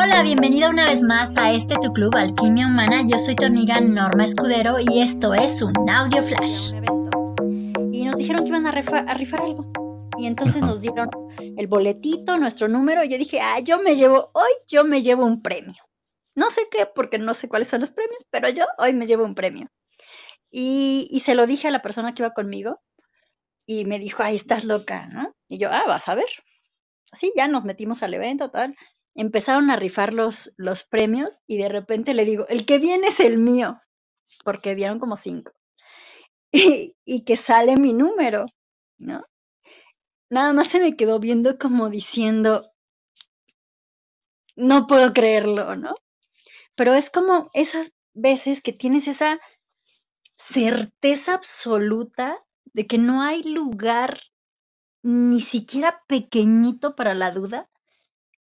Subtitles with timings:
[0.00, 3.02] Hola, bienvenida una vez más a este tu club Alquimia Humana.
[3.04, 6.70] Yo soy tu amiga Norma Escudero y esto es un audio flash.
[7.92, 9.72] Y nos dijeron que iban a, rifar algo.
[10.16, 13.02] Y entonces nos dieron el boletito, nuestro número.
[13.02, 15.82] Y yo dije, ah, yo me llevo, hoy yo me llevo un premio.
[16.36, 19.24] No sé qué, porque no sé cuáles son los premios, pero yo hoy me llevo
[19.24, 19.68] un premio.
[20.48, 22.80] Y, y se lo dije a la persona que iba conmigo.
[23.66, 25.34] Y me dijo, ay, estás loca, ¿no?
[25.48, 26.28] Y yo, ah, vas a ver.
[27.10, 28.76] Así ya nos metimos al evento, tal
[29.18, 33.18] empezaron a rifar los, los premios y de repente le digo, el que viene es
[33.18, 33.80] el mío,
[34.44, 35.52] porque dieron como cinco.
[37.04, 38.46] Y, que sale mi número,
[38.98, 39.22] ¿no?
[40.30, 42.70] Nada más se me quedó viendo como diciendo,
[44.56, 45.94] no puedo creerlo, ¿no?
[46.76, 49.40] Pero es como esas veces que tienes esa
[50.36, 54.20] certeza absoluta de que no hay lugar
[55.02, 57.70] ni siquiera pequeñito para la duda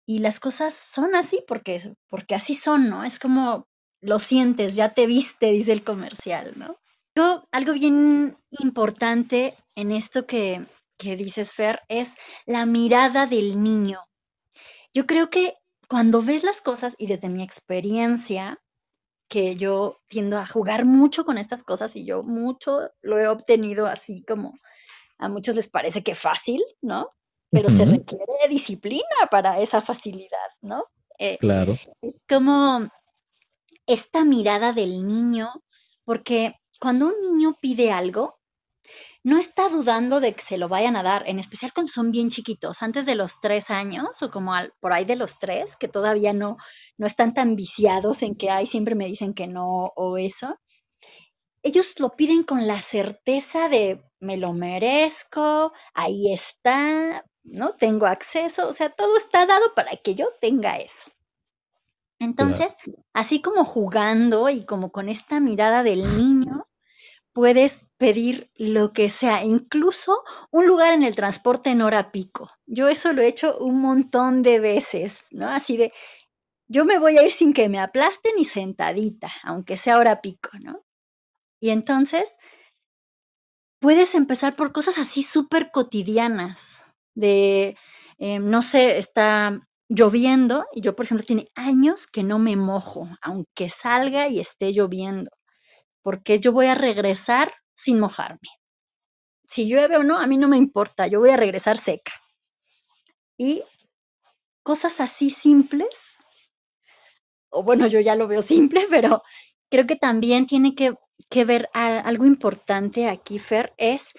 [0.07, 3.05] y las cosas son así porque, porque así son, ¿no?
[3.05, 3.67] Es como
[4.01, 6.77] lo sientes, ya te viste, dice el comercial, ¿no?
[7.15, 10.67] Algo, algo bien importante en esto que,
[10.99, 14.01] que dices, Fer, es la mirada del niño.
[14.93, 15.55] Yo creo que
[15.89, 18.59] cuando ves las cosas, y desde mi experiencia,
[19.29, 23.87] que yo tiendo a jugar mucho con estas cosas y yo mucho lo he obtenido
[23.87, 24.53] así como
[25.19, 27.09] a muchos les parece que fácil, ¿no?
[27.53, 30.87] Pero se requiere disciplina para esa facilidad, ¿no?
[31.19, 31.77] Eh, claro.
[32.01, 32.89] Es como
[33.87, 35.51] esta mirada del niño,
[36.05, 38.41] porque cuando un niño pide algo,
[39.23, 42.31] no está dudando de que se lo vayan a dar, en especial cuando son bien
[42.31, 46.33] chiquitos, antes de los tres años o como por ahí de los tres, que todavía
[46.33, 46.57] no,
[46.97, 50.59] no están tan viciados en que, ay, siempre me dicen que no o eso.
[51.63, 57.75] Ellos lo piden con la certeza de me lo merezco, ahí está, ¿no?
[57.75, 61.11] Tengo acceso, o sea, todo está dado para que yo tenga eso.
[62.19, 62.77] Entonces,
[63.13, 66.69] así como jugando y como con esta mirada del niño,
[67.33, 72.51] puedes pedir lo que sea, incluso un lugar en el transporte en hora pico.
[72.67, 75.49] Yo eso lo he hecho un montón de veces, ¿no?
[75.49, 75.93] Así de,
[76.69, 80.51] yo me voy a ir sin que me aplasten y sentadita, aunque sea hora pico,
[80.61, 80.85] ¿no?
[81.61, 82.39] Y entonces,
[83.81, 86.82] puedes empezar por cosas así súper cotidianas,
[87.15, 87.77] de,
[88.19, 93.09] eh, no sé, está lloviendo y yo, por ejemplo, tiene años que no me mojo,
[93.23, 95.31] aunque salga y esté lloviendo,
[96.03, 98.49] porque yo voy a regresar sin mojarme.
[99.47, 102.13] Si llueve o no, a mí no me importa, yo voy a regresar seca.
[103.37, 103.63] Y
[104.63, 106.25] cosas así simples,
[107.51, 109.23] o bueno, yo ya lo veo simple, pero
[109.71, 110.95] creo que también tiene que,
[111.31, 114.13] que ver algo importante aquí, Fer, es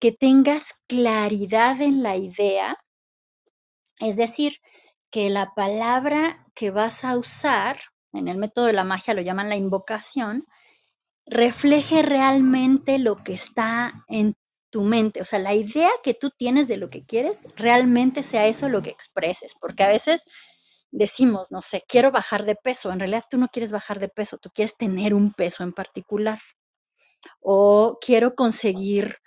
[0.00, 2.76] que tengas claridad en la idea,
[4.00, 4.56] es decir,
[5.10, 7.80] que la palabra que vas a usar,
[8.12, 10.46] en el método de la magia lo llaman la invocación,
[11.26, 14.34] refleje realmente lo que está en
[14.70, 18.46] tu mente, o sea, la idea que tú tienes de lo que quieres, realmente sea
[18.46, 20.24] eso lo que expreses, porque a veces
[20.92, 24.38] decimos, no sé, quiero bajar de peso, en realidad tú no quieres bajar de peso,
[24.38, 26.38] tú quieres tener un peso en particular,
[27.40, 29.18] o quiero conseguir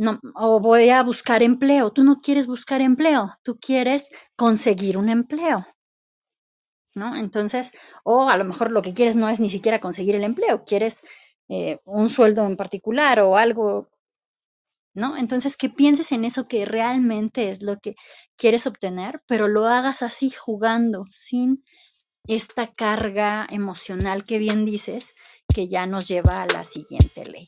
[0.00, 1.90] no, o voy a buscar empleo.
[1.92, 5.66] Tú no quieres buscar empleo, tú quieres conseguir un empleo.
[6.94, 7.14] ¿No?
[7.16, 7.72] Entonces,
[8.02, 11.02] o a lo mejor lo que quieres no es ni siquiera conseguir el empleo, quieres
[11.50, 13.90] eh, un sueldo en particular o algo,
[14.94, 15.18] ¿no?
[15.18, 17.94] Entonces, que pienses en eso que realmente es lo que
[18.38, 21.62] quieres obtener, pero lo hagas así jugando, sin
[22.26, 25.14] esta carga emocional que bien dices,
[25.54, 27.46] que ya nos lleva a la siguiente ley.